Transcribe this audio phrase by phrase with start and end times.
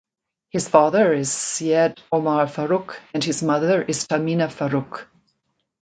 [0.49, 5.05] His father is Syed Omar Faruk and his mother is Tahmina Faruk.